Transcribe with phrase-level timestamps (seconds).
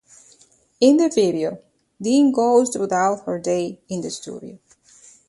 [0.79, 1.59] In the video,
[2.01, 4.57] Dean goes throughout her day in the studio.